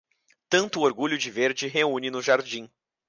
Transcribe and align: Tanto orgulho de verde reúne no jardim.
Tanto 0.49 0.81
orgulho 0.81 1.15
de 1.15 1.29
verde 1.29 1.67
reúne 1.67 2.09
no 2.09 2.23
jardim. 2.23 2.67